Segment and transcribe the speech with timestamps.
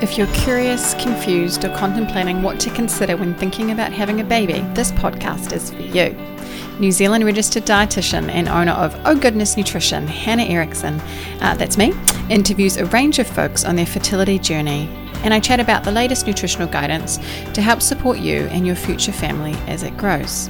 [0.00, 4.60] If you're curious, confused, or contemplating what to consider when thinking about having a baby,
[4.72, 6.16] this podcast is for you.
[6.78, 11.00] New Zealand registered dietitian and owner of Oh Goodness Nutrition, Hannah Erickson,
[11.40, 11.92] uh, that's me,
[12.30, 14.88] interviews a range of folks on their fertility journey.
[15.24, 17.16] And I chat about the latest nutritional guidance
[17.52, 20.48] to help support you and your future family as it grows.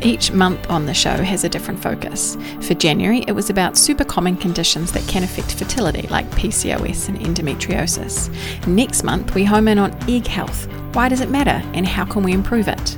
[0.00, 2.36] Each month on the show has a different focus.
[2.62, 7.18] For January, it was about super common conditions that can affect fertility, like PCOS and
[7.18, 8.34] endometriosis.
[8.66, 10.66] Next month, we home in on egg health.
[10.94, 12.96] Why does it matter, and how can we improve it?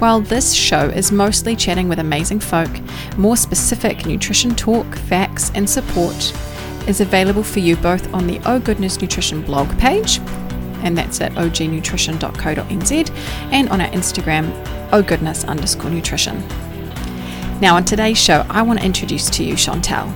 [0.00, 2.70] While this show is mostly chatting with amazing folk,
[3.16, 6.32] more specific nutrition talk, facts, and support
[6.88, 10.20] is available for you both on the Oh Goodness Nutrition blog page,
[10.82, 13.10] and that's at ognutrition.co.nz,
[13.52, 16.40] and on our Instagram oh goodness underscore nutrition.
[17.60, 20.12] Now, on today's show, I want to introduce to you Chantelle.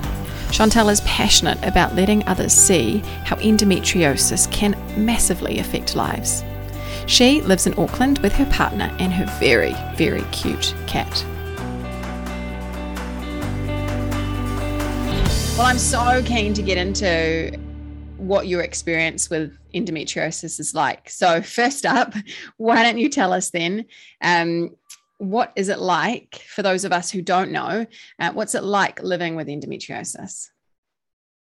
[0.50, 6.42] Chantelle is passionate about letting others see how endometriosis can massively affect lives.
[7.06, 11.24] She lives in Auckland with her partner and her very, very cute cat.
[15.58, 17.58] Well, I'm so keen to get into
[18.16, 21.10] what your experience with endometriosis is like.
[21.10, 22.14] So, first up,
[22.56, 23.86] why don't you tell us then?
[24.22, 24.70] Um,
[25.18, 27.86] what is it like for those of us who don't know?
[28.18, 30.48] Uh, what's it like living with endometriosis?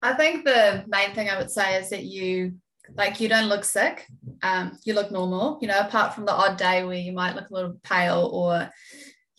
[0.03, 2.55] I think the main thing I would say is that you
[2.97, 4.07] like you don't look sick.
[4.43, 5.59] Um, you look normal.
[5.61, 8.71] You know, apart from the odd day where you might look a little pale or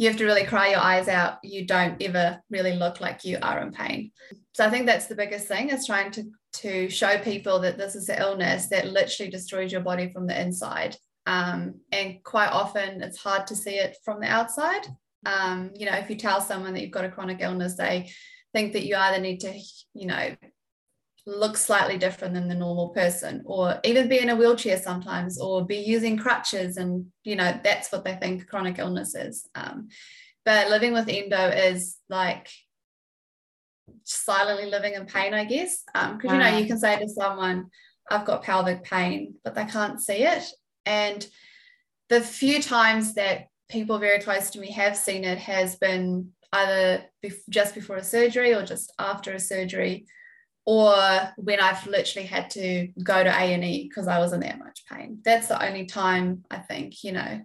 [0.02, 1.38] you have to really cry your eyes out.
[1.44, 4.12] You don't ever really look like you are in pain.
[4.54, 7.94] So I think that's the biggest thing is trying to to show people that this
[7.96, 10.98] is an illness that literally destroys your body from the inside.
[11.28, 14.88] Um, and quite often it's hard to see it from the outside.
[15.28, 18.10] Um, you know, if you tell someone that you've got a chronic illness, they
[18.54, 19.54] think that you either need to,
[19.94, 20.36] you know,
[21.26, 25.66] look slightly different than the normal person, or even be in a wheelchair sometimes, or
[25.66, 26.78] be using crutches.
[26.78, 29.48] And, you know, that's what they think chronic illness is.
[29.54, 29.90] Um,
[30.46, 32.50] but living with endo is like
[34.04, 35.84] silently living in pain, I guess.
[35.94, 36.34] Because, um, wow.
[36.34, 37.68] you know, you can say to someone,
[38.10, 40.44] I've got pelvic pain, but they can't see it.
[40.86, 41.26] And
[42.10, 47.06] the few times that people very close to me have seen it has been either
[47.50, 50.06] just before a surgery or just after a surgery
[50.66, 50.96] or
[51.38, 55.20] when I've literally had to go to A&E because I was in that much pain.
[55.24, 57.42] That's the only time I think, you know,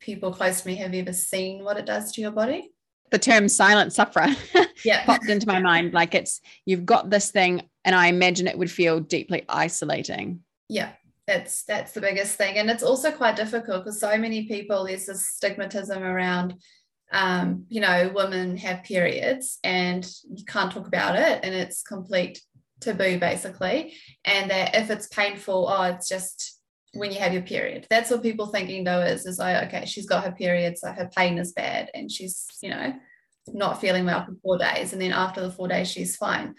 [0.00, 2.70] people close to me have ever seen what it does to your body
[3.10, 4.28] the term silent sufferer
[4.84, 5.04] yeah.
[5.04, 5.92] popped into my mind.
[5.92, 10.40] Like it's you've got this thing, and I imagine it would feel deeply isolating.
[10.68, 10.92] Yeah,
[11.26, 15.06] that's that's the biggest thing, and it's also quite difficult because so many people there's
[15.06, 16.54] this stigmatism around.
[17.12, 22.40] Um, you know, women have periods and you can't talk about it, and it's complete
[22.80, 23.94] taboo basically.
[24.24, 26.60] And that if it's painful, oh, it's just
[26.94, 27.86] when you have your period.
[27.90, 31.10] That's what people thinking though is is like, okay, she's got her period, so her
[31.16, 32.92] pain is bad, and she's, you know,
[33.48, 34.92] not feeling well for four days.
[34.92, 36.54] And then after the four days, she's fine.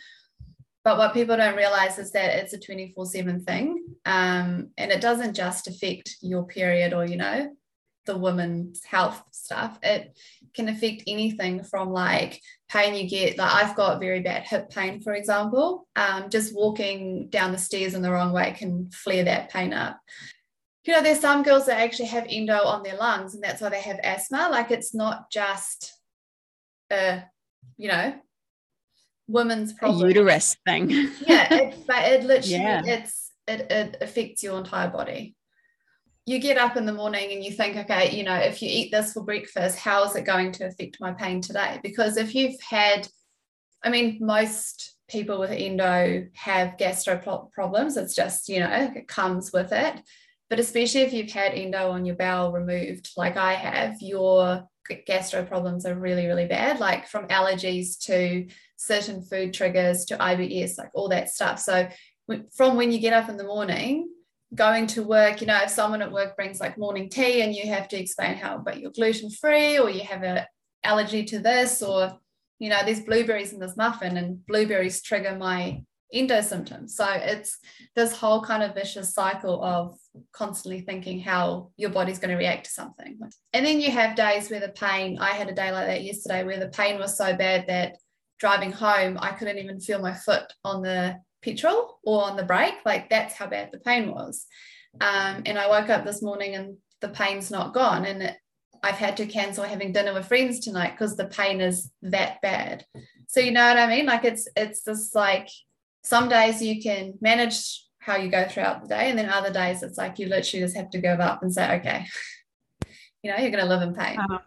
[0.83, 3.85] But what people don't realize is that it's a 24 7 thing.
[4.05, 7.55] Um, and it doesn't just affect your period or, you know,
[8.05, 9.77] the woman's health stuff.
[9.83, 10.17] It
[10.53, 13.37] can affect anything from like pain you get.
[13.37, 15.87] Like I've got very bad hip pain, for example.
[15.95, 19.99] Um, just walking down the stairs in the wrong way can flare that pain up.
[20.83, 23.69] You know, there's some girls that actually have endo on their lungs, and that's why
[23.69, 24.49] they have asthma.
[24.49, 25.93] Like it's not just
[26.91, 27.23] a,
[27.77, 28.15] you know,
[29.27, 30.05] women's problem.
[30.05, 30.89] A uterus thing.
[31.27, 32.81] yeah, it, but it literally yeah.
[32.83, 35.35] it's it, it affects your entire body
[36.31, 38.91] you get up in the morning and you think, okay, you know, if you eat
[38.91, 41.79] this for breakfast, how is it going to affect my pain today?
[41.83, 43.07] Because if you've had,
[43.83, 47.17] I mean, most people with endo have gastro
[47.51, 47.97] problems.
[47.97, 50.01] It's just, you know, it comes with it.
[50.49, 54.67] But especially if you've had endo on your bowel removed, like I have, your
[55.05, 58.47] gastro problems are really, really bad, like from allergies to
[58.77, 61.59] certain food triggers to IBS, like all that stuff.
[61.59, 61.89] So
[62.55, 64.09] from when you get up in the morning,
[64.53, 67.71] going to work, you know, if someone at work brings like morning tea and you
[67.71, 70.45] have to explain how, but you're gluten free or you have an
[70.83, 72.17] allergy to this, or,
[72.59, 75.81] you know, there's blueberries in this muffin and blueberries trigger my
[76.13, 76.95] endo symptoms.
[76.95, 77.57] So it's
[77.95, 79.97] this whole kind of vicious cycle of
[80.33, 83.17] constantly thinking how your body's going to react to something.
[83.53, 86.43] And then you have days where the pain, I had a day like that yesterday
[86.43, 87.95] where the pain was so bad that
[88.39, 92.75] driving home, I couldn't even feel my foot on the petrol or on the brake.
[92.85, 94.45] Like that's how bad the pain was.
[94.99, 98.05] Um, and I woke up this morning and the pain's not gone.
[98.05, 98.37] And it,
[98.83, 102.85] I've had to cancel having dinner with friends tonight because the pain is that bad.
[103.27, 104.05] So you know what I mean?
[104.05, 105.49] Like it's it's this like
[106.03, 109.09] some days you can manage how you go throughout the day.
[109.09, 111.75] And then other days it's like you literally just have to give up and say,
[111.77, 112.05] okay,
[113.23, 114.19] you know, you're going to live in pain.
[114.19, 114.39] Uh-huh.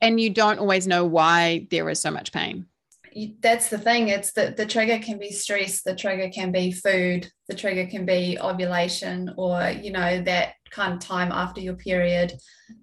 [0.00, 2.66] And you don't always know why there is so much pain.
[3.40, 4.08] That's the thing.
[4.08, 8.04] It's that the trigger can be stress, the trigger can be food, the trigger can
[8.06, 12.32] be ovulation, or you know that kind of time after your period.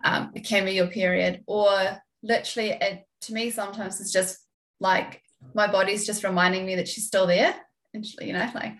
[0.03, 1.69] Um, it can be your period, or
[2.23, 4.37] literally, it, to me, sometimes it's just
[4.79, 5.21] like
[5.53, 7.55] my body's just reminding me that she's still there
[7.93, 8.75] and she, you know, like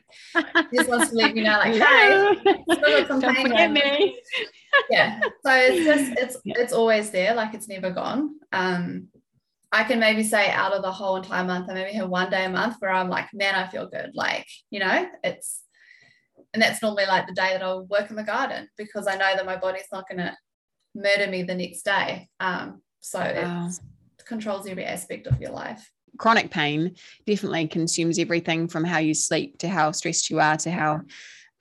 [0.73, 2.35] just wants to leave me know, like, hey,
[2.71, 3.73] still got Don't pain.
[3.73, 4.19] me.
[4.89, 5.19] yeah.
[5.45, 6.55] So it's just it's yeah.
[6.57, 8.35] it's always there, like it's never gone.
[8.51, 9.07] Um,
[9.71, 12.45] I can maybe say out of the whole entire month, I maybe have one day
[12.45, 14.11] a month where I'm like, man, I feel good.
[14.13, 15.63] Like, you know, it's
[16.53, 19.35] and that's normally like the day that I'll work in the garden because I know
[19.35, 20.37] that my body's not gonna
[20.93, 22.27] murder me the next day.
[22.39, 23.69] Um, so wow.
[24.19, 26.93] it controls every aspect of your life chronic pain
[27.25, 31.01] definitely consumes everything from how you sleep to how stressed you are to how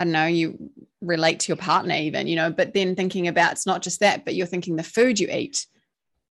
[0.00, 0.70] I don't know, you
[1.02, 4.24] relate to your partner, even, you know, but then thinking about it's not just that,
[4.24, 5.66] but you're thinking the food you eat.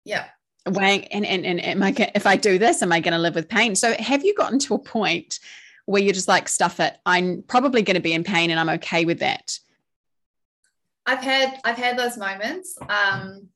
[0.07, 0.29] Yeah.
[0.67, 3.35] Weighing and, and, and am I, if I do this, am I going to live
[3.35, 3.75] with pain?
[3.75, 5.39] So have you gotten to a point
[5.87, 8.69] where you're just like, stuff it, I'm probably going to be in pain and I'm
[8.69, 9.59] okay with that?
[11.07, 12.77] I've had, I've had those moments.
[12.89, 13.49] Um,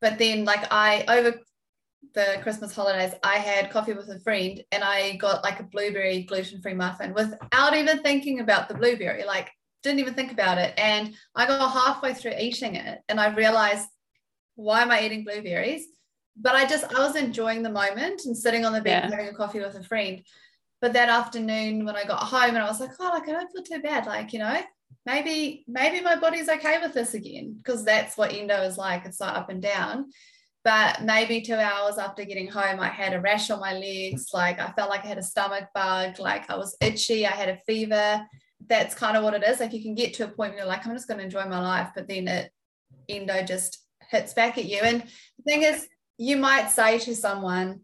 [0.00, 1.38] but then like I over
[2.14, 6.24] the Christmas holidays, I had coffee with a friend and I got like a blueberry
[6.24, 9.50] gluten free muffin without even thinking about the blueberry, like,
[9.84, 10.74] didn't even think about it.
[10.76, 13.86] And I got halfway through eating it and I realized,
[14.54, 15.86] why am I eating blueberries?
[16.36, 19.10] But I just, I was enjoying the moment and sitting on the bed yeah.
[19.10, 20.22] having a coffee with a friend.
[20.80, 23.52] But that afternoon when I got home and I was like, oh, like, I don't
[23.52, 24.06] feel too bad.
[24.06, 24.60] Like, you know,
[25.06, 29.04] maybe, maybe my body's okay with this again because that's what endo is like.
[29.04, 30.06] It's like up and down
[30.64, 34.60] but maybe two hours after getting home i had a rash on my legs like
[34.60, 37.58] i felt like i had a stomach bug like i was itchy i had a
[37.66, 38.24] fever
[38.66, 40.66] that's kind of what it is like you can get to a point where you're
[40.66, 42.50] like i'm just going to enjoy my life but then it
[43.08, 43.81] endo just
[44.12, 44.78] hits back at you.
[44.78, 45.88] And the thing is
[46.18, 47.80] you might say to someone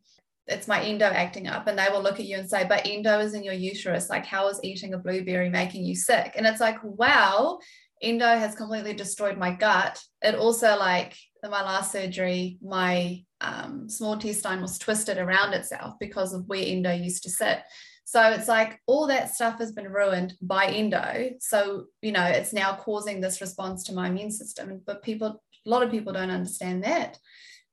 [0.47, 3.19] it's my endo acting up and they will look at you and say but endo
[3.19, 4.09] is in your uterus.
[4.09, 6.35] Like how is eating a blueberry making you sick?
[6.37, 7.59] And it's like wow
[8.03, 10.01] endo has completely destroyed my gut.
[10.23, 15.95] It also like in my last surgery, my um, small intestine was twisted around itself
[16.01, 17.61] because of where endo used to sit.
[18.09, 21.33] So it's like all that stuff has been ruined by endo.
[21.41, 24.81] So, you know, it's now causing this response to my immune system.
[24.87, 27.19] But people, a lot of people don't understand that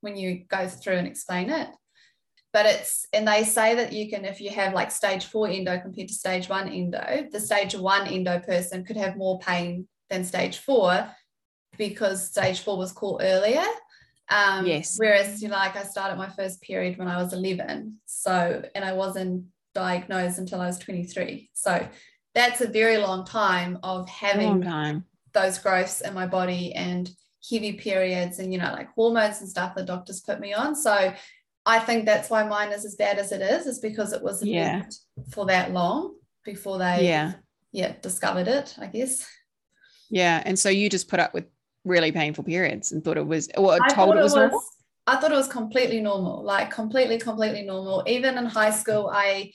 [0.02, 1.70] when you go through and explain it.
[2.52, 5.80] But it's, and they say that you can, if you have like stage four endo
[5.80, 10.22] compared to stage one endo, the stage one endo person could have more pain than
[10.22, 11.08] stage four
[11.78, 13.64] because stage four was caught earlier.
[14.28, 14.96] Um, yes.
[14.98, 18.00] Whereas, you know, like I started my first period when I was 11.
[18.04, 21.50] So, and I wasn't diagnosed until I was 23.
[21.52, 21.86] So
[22.34, 25.04] that's a very long time of having time.
[25.34, 27.10] those growths in my body and
[27.50, 30.74] heavy periods and, you know, like hormones and stuff the doctors put me on.
[30.74, 31.12] So
[31.66, 34.42] I think that's why mine is as bad as it is, is because it was
[34.42, 34.84] yeah.
[35.30, 37.34] for that long before they yeah.
[37.72, 39.28] yeah discovered it, I guess.
[40.08, 40.42] Yeah.
[40.46, 41.44] And so you just put up with
[41.84, 44.62] really painful periods and thought it was or I told it was, it was normal?
[45.06, 48.02] I thought it was completely normal, like completely, completely normal.
[48.06, 49.52] Even in high school, I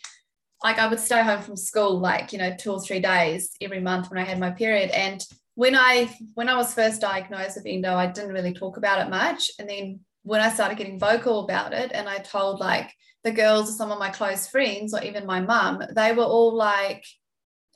[0.64, 3.82] like I would stay home from school like, you know, two or three days every
[3.82, 4.92] month when I had my period.
[4.92, 5.24] And
[5.56, 9.10] when I when I was first diagnosed with endo, I didn't really talk about it
[9.10, 9.52] much.
[9.60, 13.70] And then when I started getting vocal about it and I told like the girls
[13.70, 17.04] or some of my close friends or even my mum, they were all like,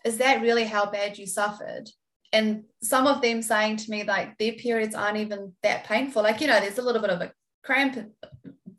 [0.06, 1.90] is that really how bad you suffered?
[2.34, 6.42] and some of them saying to me like their periods aren't even that painful like
[6.42, 7.32] you know there's a little bit of a
[7.66, 7.98] cramp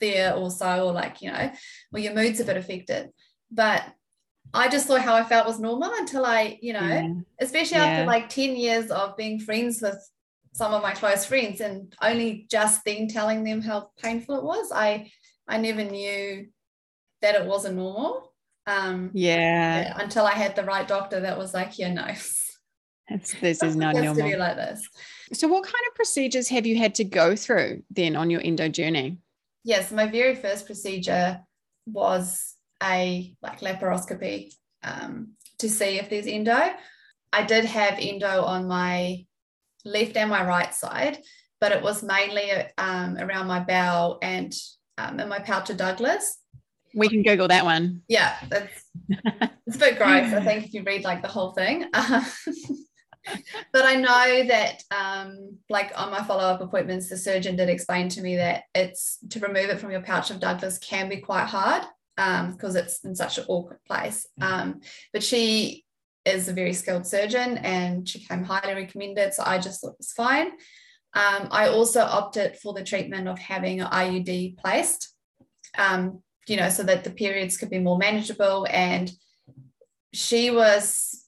[0.00, 1.50] there also or like you know
[1.92, 3.10] or your mood's a bit affected
[3.50, 3.82] but
[4.54, 7.08] I just thought how I felt was normal until I, you know, yeah.
[7.40, 7.84] especially yeah.
[7.84, 9.98] after like 10 years of being friends with
[10.52, 14.72] some of my close friends and only just then telling them how painful it was.
[14.72, 15.10] I
[15.46, 16.46] I never knew
[17.20, 18.32] that it wasn't normal.
[18.66, 19.82] Um yeah.
[19.82, 22.06] yeah until I had the right doctor that was like, yeah, no,
[23.08, 24.14] it's, this is not normal.
[24.14, 24.88] To be like this.
[25.32, 28.68] So, what kind of procedures have you had to go through then on your endo
[28.68, 29.18] journey?
[29.64, 31.40] Yes, my very first procedure
[31.86, 36.72] was a like laparoscopy um, to see if there's endo.
[37.32, 39.24] I did have endo on my
[39.84, 41.18] left and my right side,
[41.60, 44.52] but it was mainly um, around my bowel and
[44.98, 46.38] um, in my pouch of Douglas.
[46.94, 48.02] We can Google that one.
[48.08, 48.84] Yeah, that's
[49.66, 50.32] it's a bit gross.
[50.32, 51.86] I think if you read like the whole thing.
[53.72, 58.08] but I know that, um, like on my follow up appointments, the surgeon did explain
[58.10, 61.46] to me that it's to remove it from your pouch of Douglas can be quite
[61.46, 61.82] hard
[62.16, 64.26] because um, it's in such an awkward place.
[64.40, 64.80] Um,
[65.12, 65.84] but she
[66.24, 69.34] is a very skilled surgeon and she came highly recommended.
[69.34, 70.48] So I just thought it was fine.
[71.14, 75.14] Um, I also opted for the treatment of having an IUD placed,
[75.78, 78.66] um, you know, so that the periods could be more manageable.
[78.70, 79.10] And
[80.12, 81.25] she was,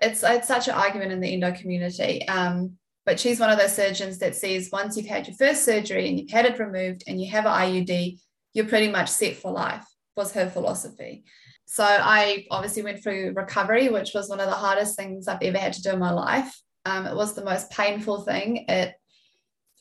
[0.00, 2.26] it's, it's such an argument in the endo community.
[2.28, 2.72] Um,
[3.04, 6.18] but she's one of those surgeons that says once you've had your first surgery and
[6.18, 8.18] you've had it removed and you have an IUD,
[8.52, 9.84] you're pretty much set for life,
[10.16, 11.24] was her philosophy.
[11.66, 15.58] So I obviously went through recovery, which was one of the hardest things I've ever
[15.58, 16.60] had to do in my life.
[16.84, 18.66] Um, it was the most painful thing.
[18.68, 18.94] It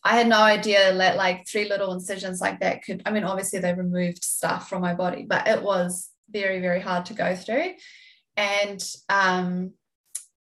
[0.06, 3.58] I had no idea that like three little incisions like that could, I mean, obviously
[3.58, 7.72] they removed stuff from my body, but it was very, very hard to go through.
[8.38, 9.72] And um,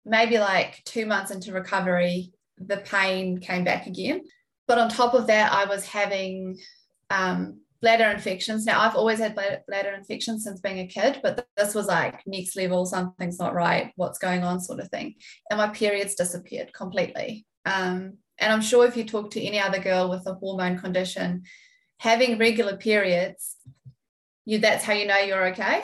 [0.05, 4.21] maybe like two months into recovery, the pain came back again.
[4.67, 6.59] But on top of that, I was having
[7.09, 8.65] um, bladder infections.
[8.65, 12.55] Now, I've always had bladder infections since being a kid, but this was like next
[12.55, 15.15] level, something's not right, what's going on, sort of thing.
[15.49, 17.45] And my periods disappeared completely.
[17.65, 21.43] Um, and I'm sure if you talk to any other girl with a hormone condition,
[21.97, 23.55] having regular periods,
[24.45, 25.83] you that's how you know you're okay.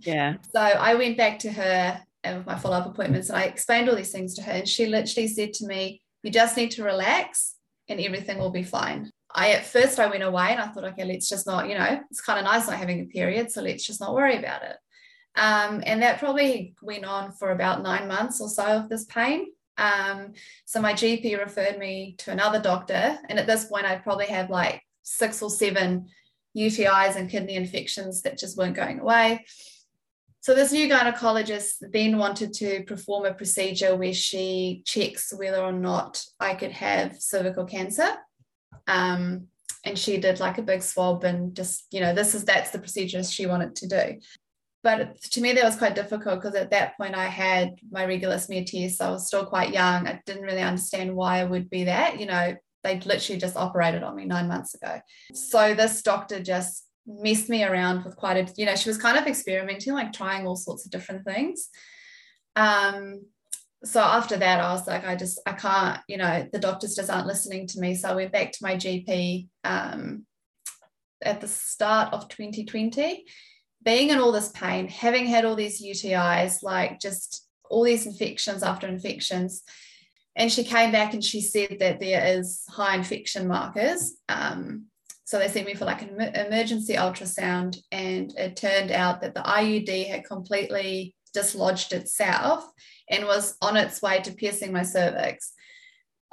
[0.00, 0.36] yeah.
[0.52, 3.96] So I went back to her and with my follow-up appointments and I explained all
[3.96, 4.52] these things to her.
[4.52, 7.54] And she literally said to me, You just need to relax
[7.88, 9.10] and everything will be fine.
[9.34, 12.00] I at first I went away and I thought, okay, let's just not, you know,
[12.10, 14.76] it's kind of nice not having a period, so let's just not worry about it.
[15.36, 19.46] Um, and that probably went on for about nine months or so of this pain.
[19.78, 20.32] Um,
[20.64, 24.50] so my GP referred me to another doctor, and at this point I'd probably have
[24.50, 26.08] like six or seven
[26.56, 29.44] UTIs and kidney infections that just weren't going away.
[30.42, 35.72] So this new gynecologist then wanted to perform a procedure where she checks whether or
[35.72, 38.08] not I could have cervical cancer.
[38.86, 39.48] Um,
[39.84, 42.78] and she did like a big swab and just, you know, this is that's the
[42.78, 44.20] procedure she wanted to do.
[44.82, 48.38] But to me, that was quite difficult because at that point I had my regular
[48.38, 49.02] smear test.
[49.02, 50.06] I was still quite young.
[50.06, 52.18] I didn't really understand why it would be that.
[52.18, 55.00] You know, they literally just operated on me nine months ago.
[55.34, 59.18] So this doctor just messed me around with quite a, you know, she was kind
[59.18, 61.68] of experimenting, like trying all sorts of different things.
[62.56, 63.22] Um,
[63.84, 67.10] so after that, I was like, I just, I can't, you know, the doctors just
[67.10, 67.94] aren't listening to me.
[67.94, 70.26] So I went back to my GP um,
[71.22, 73.24] at the start of 2020,
[73.82, 78.62] being in all this pain, having had all these UTIs, like just all these infections
[78.62, 79.62] after infections.
[80.36, 84.16] And she came back and she said that there is high infection markers.
[84.28, 84.86] Um,
[85.24, 89.42] so they sent me for like an emergency ultrasound, and it turned out that the
[89.42, 92.68] IUD had completely dislodged itself
[93.08, 95.52] and was on its way to piercing my cervix.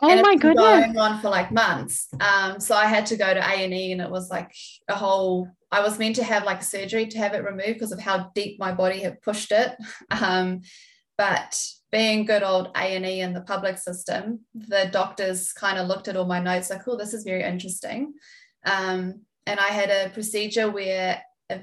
[0.02, 0.64] Oh and my goodness!
[0.64, 2.08] Going on for like months.
[2.20, 4.52] Um, so I had to go to A and E, and it was like
[4.88, 5.48] a whole.
[5.72, 8.60] I was meant to have like surgery to have it removed because of how deep
[8.60, 9.76] my body had pushed it.
[10.12, 10.62] Um,
[11.20, 11.60] but
[11.92, 16.08] being good old A and E in the public system, the doctors kind of looked
[16.08, 18.14] at all my notes like, "Oh, this is very interesting."
[18.66, 21.62] Um, and I had a procedure where a,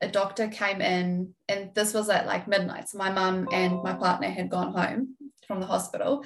[0.00, 2.88] a, doctor came in, and this was at like midnight.
[2.88, 5.16] So my mum and my partner had gone home
[5.46, 6.24] from the hospital.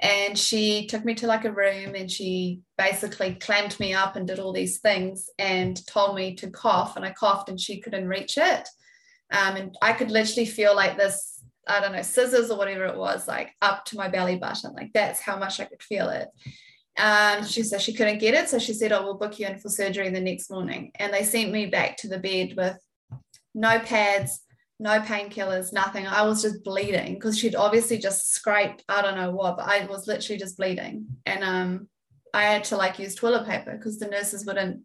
[0.00, 4.26] And she took me to like a room and she basically clamped me up and
[4.26, 6.96] did all these things and told me to cough.
[6.96, 8.68] And I coughed and she couldn't reach it.
[9.30, 12.96] Um, and I could literally feel like this, I don't know, scissors or whatever it
[12.96, 14.72] was, like up to my belly button.
[14.72, 16.28] Like that's how much I could feel it.
[16.96, 18.48] And she said she couldn't get it.
[18.48, 20.92] So she said, oh, will book you in for surgery the next morning.
[20.98, 22.78] And they sent me back to the bed with
[23.54, 24.40] no pads,
[24.78, 26.06] no painkillers, nothing.
[26.06, 29.86] I was just bleeding because she'd obviously just scraped, I don't know what, but I
[29.86, 31.06] was literally just bleeding.
[31.26, 31.88] And um,
[32.34, 34.82] I had to like use toilet paper because the nurses wouldn't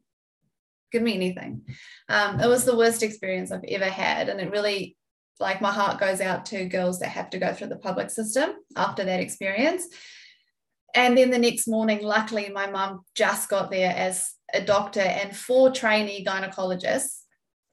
[0.92, 1.64] give me anything.
[2.08, 4.30] Um, it was the worst experience I've ever had.
[4.30, 4.96] And it really,
[5.40, 8.52] like, my heart goes out to girls that have to go through the public system
[8.76, 9.88] after that experience
[10.96, 15.36] and then the next morning, luckily, my mum just got there as a doctor and
[15.36, 17.20] four trainee gynecologists.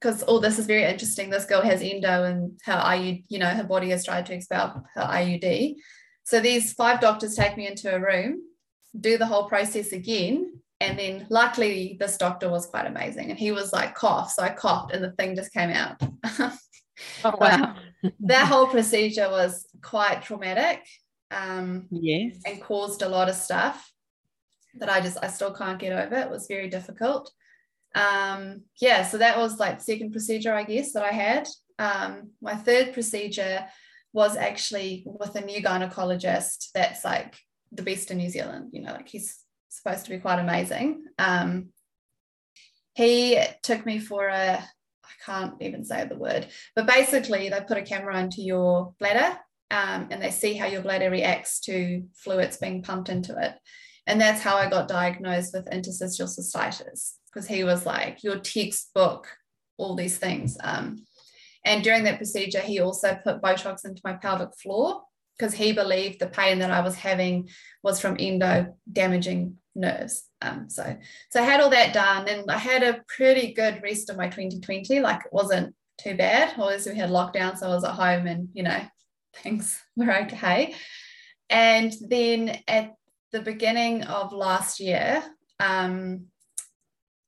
[0.01, 1.31] Because oh, this is very interesting.
[1.31, 4.85] This girl has endo and her IUD, you know, her body has tried to expel
[4.97, 5.77] her IUD.
[6.25, 8.43] So these five doctors take me into a room,
[8.99, 10.61] do the whole process again.
[10.81, 13.31] And then luckily this doctor was quite amazing.
[13.31, 14.33] And he was like cough.
[14.33, 16.03] So I coughed and the thing just came out.
[17.25, 17.77] oh wow.
[18.21, 20.85] that whole procedure was quite traumatic
[21.31, 23.91] um, yes, and caused a lot of stuff
[24.79, 26.17] that I just I still can't get over.
[26.17, 27.31] It was very difficult.
[27.95, 31.49] Um, yeah, so that was like the second procedure, I guess, that I had.
[31.79, 33.67] Um, my third procedure
[34.13, 37.39] was actually with a new gynecologist that's like
[37.71, 38.71] the best in New Zealand.
[38.73, 41.05] You know, like he's supposed to be quite amazing.
[41.19, 41.69] Um,
[42.95, 44.63] he took me for a,
[45.21, 49.39] I can't even say the word, but basically they put a camera into your bladder
[49.71, 53.55] um, and they see how your bladder reacts to fluids being pumped into it.
[54.07, 59.29] And that's how I got diagnosed with interstitial cystitis because he was like, your textbook,
[59.79, 60.59] all these things.
[60.63, 61.07] Um,
[61.65, 65.03] and during that procedure, he also put Botox into my pelvic floor
[65.39, 67.49] because he believed the pain that I was having
[67.83, 70.25] was from endo damaging nerves.
[70.41, 70.97] Um, so,
[71.31, 74.27] so I had all that done, and I had a pretty good rest of my
[74.27, 75.01] 2020.
[75.01, 76.55] Like it wasn't too bad.
[76.59, 78.81] Obviously, we had lockdown, so I was at home, and you know,
[79.35, 80.75] things were okay.
[81.51, 82.95] And then at
[83.33, 85.23] the beginning of last year,
[85.61, 86.27] um,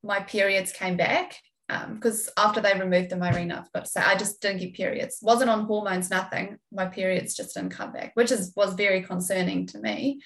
[0.03, 1.37] my periods came back
[1.69, 4.75] because um, after they removed the Mirena, I've got to say, I just didn't get
[4.75, 5.19] periods.
[5.23, 6.59] Wasn't on hormones, nothing.
[6.71, 10.21] My periods just didn't come back, which is was very concerning to me.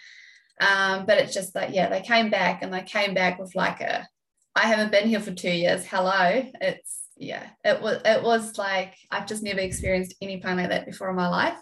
[0.61, 3.81] Um, but it's just that, yeah, they came back and they came back with like
[3.81, 4.09] a,
[4.55, 5.87] I haven't been here for two years.
[5.87, 6.45] Hello.
[6.61, 10.87] It's yeah, it was it was like I've just never experienced any pain like that
[10.87, 11.59] before in my life.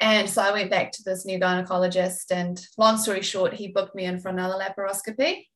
[0.00, 3.94] And so I went back to this new gynecologist, and long story short, he booked
[3.94, 5.46] me in for another laparoscopy.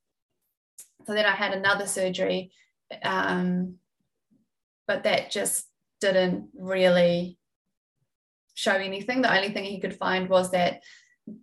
[1.07, 2.53] So then I had another surgery,
[3.03, 3.77] um,
[4.87, 5.67] but that just
[6.01, 7.39] didn't really
[8.55, 9.23] show anything.
[9.23, 10.83] The only thing he could find was that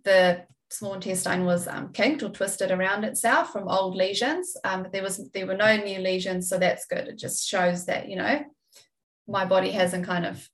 [0.04, 4.56] the small intestine was um, kinked or twisted around itself from old lesions.
[4.64, 7.08] Um, there was there were no new lesions, so that's good.
[7.08, 8.44] It just shows that you know
[9.28, 10.48] my body hasn't kind of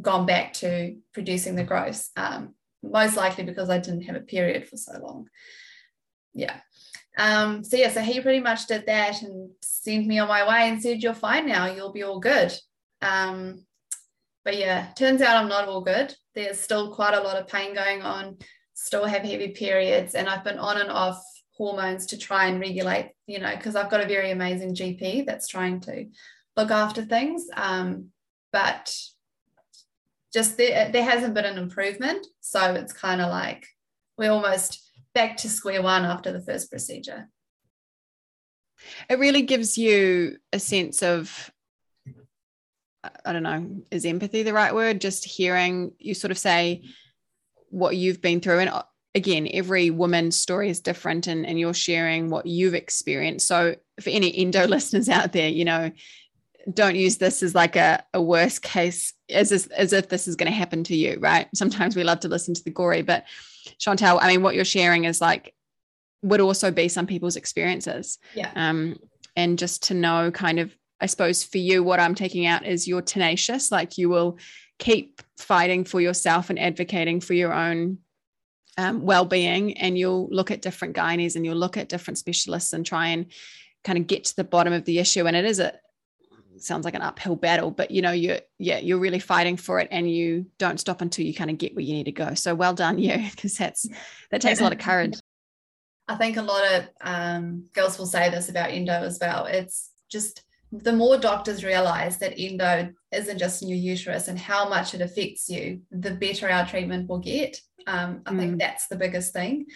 [0.00, 2.08] gone back to producing the growth.
[2.16, 5.28] Um, most likely because I didn't have a period for so long.
[6.32, 6.60] Yeah.
[7.18, 10.68] Um, so yeah, so he pretty much did that and sent me on my way
[10.68, 11.66] and said, "You're fine now.
[11.66, 12.52] You'll be all good."
[13.02, 13.66] Um,
[14.44, 16.14] but yeah, turns out I'm not all good.
[16.36, 18.38] There's still quite a lot of pain going on
[18.76, 21.24] still have heavy periods and I've been on and off
[21.56, 25.48] hormones to try and regulate, you know, because I've got a very amazing GP that's
[25.48, 26.06] trying to
[26.56, 27.46] look after things.
[27.54, 28.10] Um,
[28.52, 28.94] but
[30.32, 32.26] just there, there hasn't been an improvement.
[32.40, 33.66] So it's kind of like
[34.18, 37.28] we're almost back to square one after the first procedure.
[39.08, 41.50] It really gives you a sense of
[43.24, 45.00] I don't know, is empathy the right word?
[45.00, 46.82] Just hearing you sort of say,
[47.76, 48.60] what you've been through.
[48.60, 48.82] And uh,
[49.14, 53.48] again every woman's story is different and, and you're sharing what you've experienced.
[53.48, 55.90] So for any endo listeners out there you know
[56.72, 60.36] don't use this as like a, a worst case as, as, as if this is
[60.36, 61.48] going to happen to you right?
[61.54, 63.24] Sometimes we love to listen to the gory but
[63.78, 65.52] chantelle i mean what you're sharing is like
[66.22, 68.18] would also be some people's experiences.
[68.34, 68.50] Yeah.
[68.54, 68.98] Um
[69.34, 72.88] and just to know kind of i suppose for you what i'm taking out is
[72.88, 74.38] you're tenacious like you will
[74.78, 77.98] keep fighting for yourself and advocating for your own
[78.78, 82.84] um, well-being and you'll look at different gynaes and you'll look at different specialists and
[82.84, 83.26] try and
[83.84, 85.26] kind of get to the bottom of the issue.
[85.26, 85.74] And it is a
[86.58, 89.88] sounds like an uphill battle but you know you're yeah you're really fighting for it
[89.90, 92.32] and you don't stop until you kind of get where you need to go.
[92.32, 93.86] So well done you because that's
[94.30, 95.18] that takes a lot of courage.
[96.08, 99.46] I think a lot of um, girls will say this about endo as well.
[99.46, 104.68] It's just the more doctors realize that endo isn't just in your uterus and how
[104.68, 107.60] much it affects you, the better our treatment will get.
[107.86, 108.38] Um, I mm.
[108.38, 109.66] think that's the biggest thing.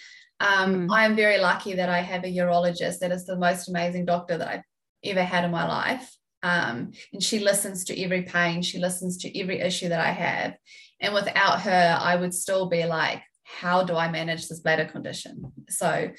[0.41, 0.93] Um, mm.
[0.93, 4.39] I am very lucky that I have a urologist that is the most amazing doctor
[4.39, 4.65] that I've
[5.05, 6.17] ever had in my life.
[6.43, 10.57] Um, and she listens to every pain, she listens to every issue that I have.
[11.01, 15.53] And without her, I would still be like, how do I manage this bladder condition?
[15.69, 16.11] So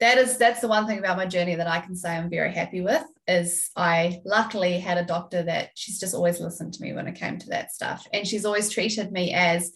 [0.00, 2.52] that is that's the one thing about my journey that I can say I'm very
[2.52, 6.92] happy with is I luckily had a doctor that she's just always listened to me
[6.92, 8.06] when it came to that stuff.
[8.12, 9.72] And she's always treated me as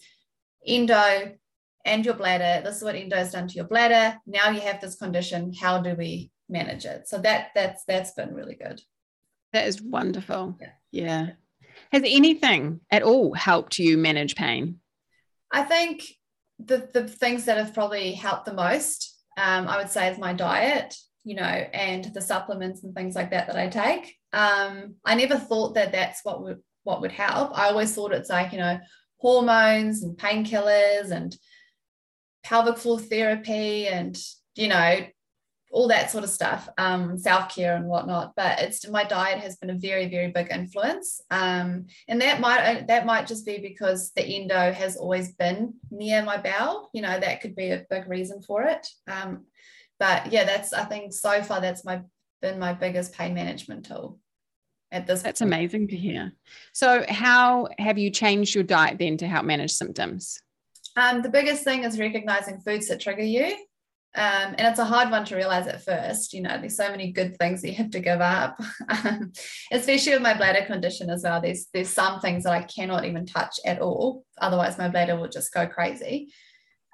[0.67, 1.33] endo
[1.85, 2.61] and your bladder.
[2.63, 4.17] This is what endo has done to your bladder.
[4.27, 5.53] Now you have this condition.
[5.53, 7.07] How do we manage it?
[7.07, 8.81] So that that's that's been really good.
[9.53, 10.57] That is wonderful.
[10.59, 11.29] Yeah, yeah.
[11.91, 14.79] has anything at all helped you manage pain?
[15.51, 16.03] I think
[16.59, 19.08] the the things that have probably helped the most
[19.39, 23.31] um, I would say is my diet, you know, and the supplements and things like
[23.31, 24.15] that that I take.
[24.33, 27.57] Um, I never thought that that's what would what would help.
[27.57, 28.79] I always thought it's like, you know,
[29.17, 31.35] hormones and painkillers and
[32.43, 34.17] pelvic floor therapy and,
[34.55, 35.05] you know,
[35.71, 38.33] all that sort of stuff, um, self care and whatnot.
[38.35, 42.87] But it's my diet has been a very, very big influence, um, and that might
[42.87, 46.89] that might just be because the endo has always been near my bowel.
[46.93, 48.87] You know, that could be a big reason for it.
[49.07, 49.45] Um,
[49.99, 52.01] but yeah, that's I think so far that's my
[52.41, 54.19] been my biggest pain management tool.
[54.91, 55.53] At this, that's point.
[55.53, 56.33] amazing to hear.
[56.73, 60.41] So, how have you changed your diet then to help manage symptoms?
[60.95, 63.55] Um, the biggest thing is recognizing foods that trigger you
[64.15, 66.33] Um, and it's a hard one to realize at first.
[66.33, 69.31] You know, there's so many good things that you have to give up, um,
[69.71, 71.41] especially with my bladder condition as well.
[71.41, 74.25] There's there's some things that I cannot even touch at all.
[74.39, 76.33] Otherwise, my bladder will just go crazy.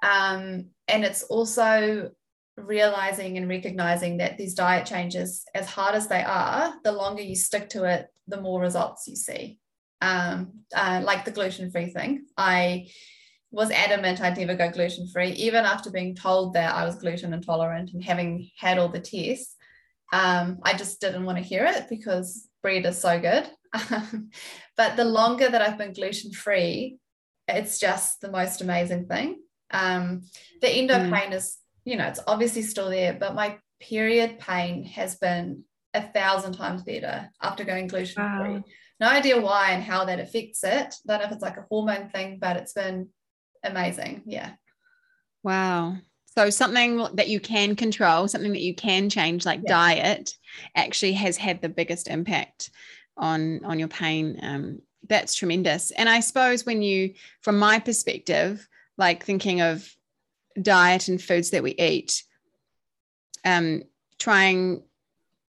[0.03, 2.11] Um, and it's also
[2.57, 7.35] realizing and recognizing that these diet changes, as hard as they are, the longer you
[7.35, 9.59] stick to it, the more results you see.
[10.01, 12.87] Um, uh, like the gluten free thing, I
[13.55, 17.33] was adamant I'd never go gluten free, even after being told that I was gluten
[17.33, 19.55] intolerant and having had all the tests.
[20.11, 23.49] Um, I just didn't want to hear it because bread is so good.
[24.77, 26.97] but the longer that I've been gluten free,
[27.47, 29.39] it's just the most amazing thing.
[29.71, 30.23] Um,
[30.61, 31.13] the endo mm.
[31.13, 35.63] pain is, you know, it's obviously still there, but my period pain has been
[35.93, 38.53] a thousand times better after going gluten free.
[38.55, 38.63] Wow.
[38.99, 40.93] No idea why and how that affects it.
[41.07, 43.09] Don't know if it's like a hormone thing, but it's been
[43.69, 44.23] amazing.
[44.25, 44.51] Yeah.
[45.43, 45.97] Wow.
[46.37, 49.69] So something that you can control, something that you can change, like yeah.
[49.69, 50.33] diet,
[50.75, 52.71] actually has had the biggest impact
[53.17, 54.39] on on your pain.
[54.41, 55.91] Um, that's tremendous.
[55.91, 59.87] And I suppose when you, from my perspective, like thinking of
[60.61, 62.23] diet and foods that we eat,
[63.43, 63.83] um,
[64.19, 64.83] trying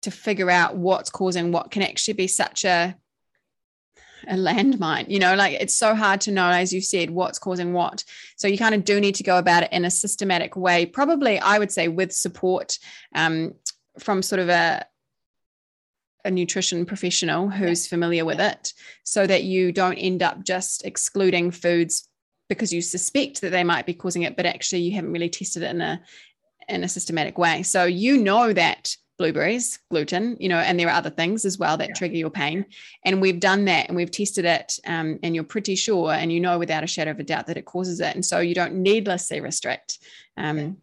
[0.01, 2.95] to figure out what's causing what can actually be such a
[4.27, 7.73] a landmine you know like it's so hard to know as you said what's causing
[7.73, 8.03] what.
[8.35, 11.39] So you kind of do need to go about it in a systematic way probably
[11.39, 12.77] i would say with support
[13.13, 13.53] um,
[13.99, 14.85] from sort of a
[16.23, 21.51] a nutrition professional who's familiar with it so that you don't end up just excluding
[21.51, 22.09] foods
[22.49, 25.61] because you suspect that they might be causing it but actually you haven't really tested
[25.61, 26.01] it in a
[26.67, 27.63] in a systematic way.
[27.63, 31.77] So you know that blueberries, gluten, you know, and there are other things as well
[31.77, 31.93] that yeah.
[31.95, 32.65] trigger your pain.
[33.03, 36.39] And we've done that and we've tested it, um, and you're pretty sure and you
[36.39, 38.15] know without a shadow of a doubt that it causes it.
[38.15, 39.99] And so you don't needlessly restrict.
[40.37, 40.77] Um,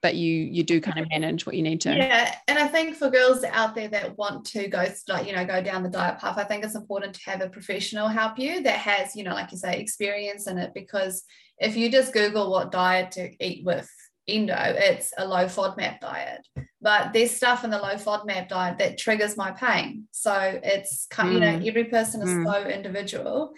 [0.00, 1.94] but you you do kind of manage what you need to.
[1.94, 5.44] Yeah, and I think for girls out there that want to go like you know
[5.44, 8.62] go down the diet path, I think it's important to have a professional help you
[8.62, 11.24] that has you know like you say experience in it because
[11.58, 13.90] if you just Google what diet to eat with
[14.28, 16.46] endo, it's a low FODMAP diet.
[16.80, 20.04] But there's stuff in the low FODMAP diet that triggers my pain.
[20.12, 21.34] So it's kind, mm.
[21.34, 21.66] you know, mm.
[21.66, 22.44] every person is mm.
[22.44, 23.54] so individual.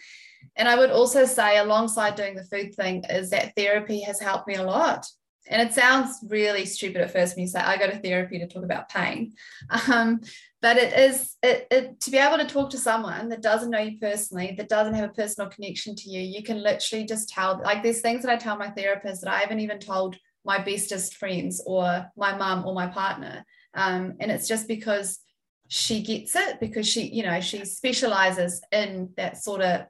[0.56, 4.48] And I would also say, alongside doing the food thing, is that therapy has helped
[4.48, 5.06] me a lot.
[5.48, 8.46] And it sounds really stupid at first when you say I go to therapy to
[8.46, 9.32] talk about pain,
[9.88, 10.20] um,
[10.62, 13.80] but it is it, it, to be able to talk to someone that doesn't know
[13.80, 16.20] you personally, that doesn't have a personal connection to you.
[16.20, 19.40] You can literally just tell like there's things that I tell my therapist that I
[19.40, 23.44] haven't even told my bestest friends or my mum or my partner.
[23.74, 25.18] Um, and it's just because
[25.68, 29.86] she gets it because she, you know, she specializes in that sort of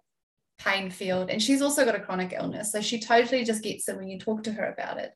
[0.61, 3.97] pain field and she's also got a chronic illness so she totally just gets it
[3.97, 5.13] when you talk to her about it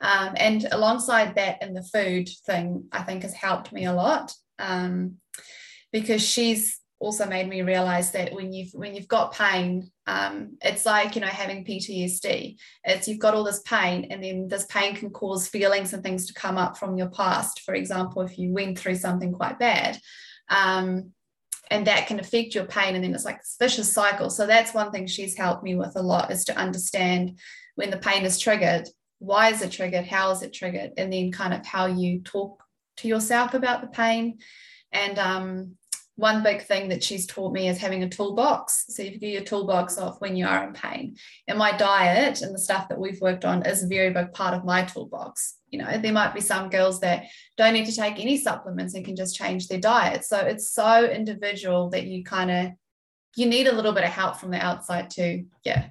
[0.00, 4.32] um, and alongside that and the food thing i think has helped me a lot
[4.58, 5.14] um,
[5.92, 10.86] because she's also made me realize that when you've when you've got pain um, it's
[10.86, 14.94] like you know having ptsd it's you've got all this pain and then this pain
[14.94, 17.60] can cause feelings and things to come up from your past.
[17.60, 19.98] For example if you went through something quite bad
[20.48, 21.12] um,
[21.70, 24.30] and that can affect your pain and then it's like this vicious cycle.
[24.30, 27.38] So that's one thing she's helped me with a lot is to understand
[27.74, 28.88] when the pain is triggered
[29.20, 32.62] why is it triggered how is it triggered and then kind of how you talk
[32.98, 34.38] to yourself about the pain.
[34.92, 35.76] And um,
[36.18, 38.86] one big thing that she's taught me is having a toolbox.
[38.88, 41.16] So you get your toolbox off when you are in pain.
[41.46, 44.52] And my diet and the stuff that we've worked on is a very big part
[44.52, 45.58] of my toolbox.
[45.70, 47.26] You know, there might be some girls that
[47.56, 50.24] don't need to take any supplements and can just change their diet.
[50.24, 52.72] So it's so individual that you kind of
[53.36, 55.90] you need a little bit of help from the outside to yeah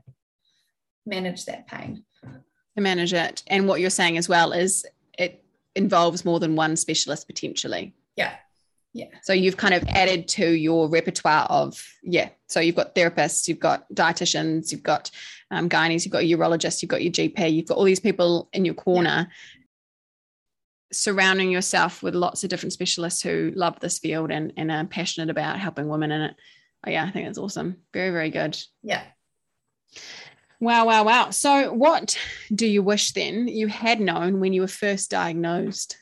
[1.06, 2.04] manage that pain.
[2.76, 3.44] To manage it.
[3.48, 4.86] And what you're saying as well is
[5.18, 5.42] it
[5.74, 7.94] involves more than one specialist potentially.
[8.18, 8.34] Yeah
[8.98, 13.48] yeah so you've kind of added to your repertoire of yeah so you've got therapists
[13.48, 15.12] you've got dietitians you've got
[15.52, 18.66] um, gynaes you've got urologists, you've got your gp you've got all these people in
[18.66, 19.62] your corner yeah.
[20.92, 25.30] surrounding yourself with lots of different specialists who love this field and, and are passionate
[25.30, 26.36] about helping women in it
[26.86, 29.04] oh, yeah i think that's awesome very very good yeah
[30.60, 31.30] Wow, wow, wow.
[31.30, 32.18] So, what
[32.54, 35.98] do you wish then you had known when you were first diagnosed?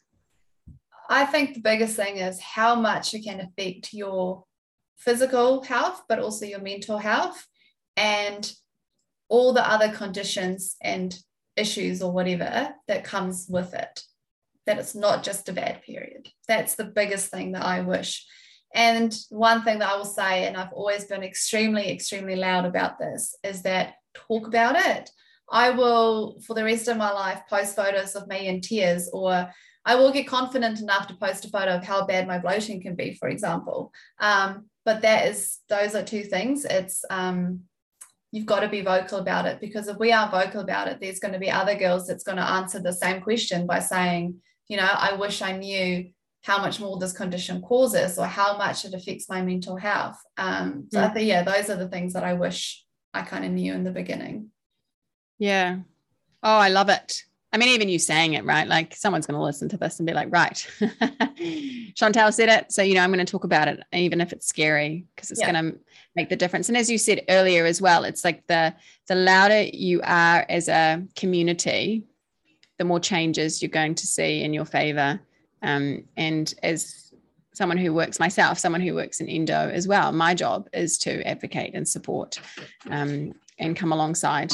[1.10, 4.44] I think the biggest thing is how much it can affect your
[4.98, 7.46] physical health, but also your mental health
[7.98, 8.52] and
[9.30, 11.18] all the other conditions and
[11.56, 14.02] issues or whatever that comes with it.
[14.66, 16.30] That it's not just a bad period.
[16.48, 18.26] That's the biggest thing that I wish.
[18.74, 23.00] And one thing that I will say, and I've always been extremely, extremely loud about
[23.00, 25.10] this, is that talk about it.
[25.52, 29.50] I will, for the rest of my life, post photos of me in tears, or
[29.86, 32.96] I will get confident enough to post a photo of how bad my bloating can
[32.96, 33.92] be, for example.
[34.20, 36.66] Um, but that is, those are two things.
[36.66, 37.62] It's, um,
[38.32, 41.20] you've got to be vocal about it because if we aren't vocal about it, there's
[41.20, 44.36] going to be other girls that's going to answer the same question by saying,
[44.68, 46.10] you know, I wish I knew
[46.44, 50.18] how much more this condition causes or how much it affects my mental health.
[50.38, 51.10] Um, so mm.
[51.10, 53.84] I think, yeah, those are the things that I wish I kind of knew in
[53.84, 54.50] the beginning.
[55.40, 55.78] Yeah.
[56.44, 57.24] Oh, I love it.
[57.56, 58.68] I mean, even you saying it, right?
[58.68, 60.58] Like someone's going to listen to this and be like, right,
[61.96, 62.74] Chantelle said it.
[62.74, 65.40] So, you know, I'm going to talk about it, even if it's scary, because it's
[65.40, 65.54] yeah.
[65.54, 65.80] going to
[66.18, 66.68] make the difference.
[66.68, 68.76] And as you said earlier as well, it's like the,
[69.08, 72.04] the louder you are as a community,
[72.78, 75.22] the more changes you're going to see in your favor.
[75.62, 77.14] Um, and as
[77.54, 81.26] someone who works myself, someone who works in endo as well, my job is to
[81.26, 82.38] advocate and support
[82.92, 84.52] um, and come alongside.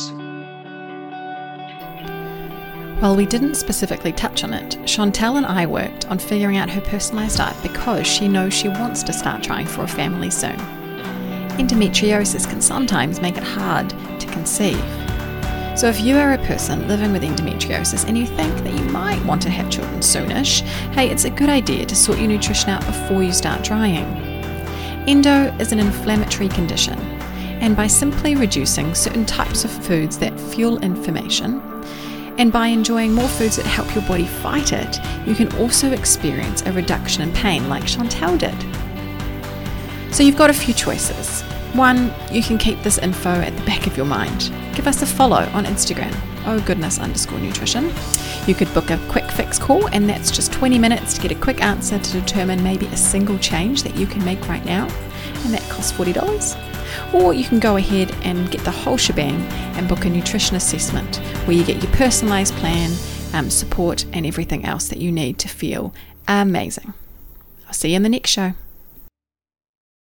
[3.01, 6.81] While we didn't specifically touch on it, Chantelle and I worked on figuring out her
[6.81, 10.55] personalised diet because she knows she wants to start trying for a family soon.
[11.57, 14.77] Endometriosis can sometimes make it hard to conceive.
[15.75, 19.25] So, if you are a person living with endometriosis and you think that you might
[19.25, 20.61] want to have children soonish,
[20.93, 24.05] hey, it's a good idea to sort your nutrition out before you start trying.
[25.09, 26.99] Endo is an inflammatory condition,
[27.63, 31.63] and by simply reducing certain types of foods that fuel inflammation,
[32.37, 36.61] and by enjoying more foods that help your body fight it, you can also experience
[36.63, 38.55] a reduction in pain like Chantelle did.
[40.13, 41.41] So you've got a few choices.
[41.73, 44.51] One, you can keep this info at the back of your mind.
[44.75, 46.13] Give us a follow on Instagram,
[46.45, 47.91] oh goodness underscore nutrition.
[48.45, 51.39] You could book a quick fix call, and that's just 20 minutes to get a
[51.39, 54.83] quick answer to determine maybe a single change that you can make right now,
[55.43, 56.70] and that costs $40.
[57.13, 59.41] Or you can go ahead and get the whole shebang
[59.75, 62.91] and book a nutrition assessment where you get your personalized plan,
[63.33, 65.93] um, support, and everything else that you need to feel
[66.27, 66.93] amazing.
[67.67, 68.53] I'll see you in the next show.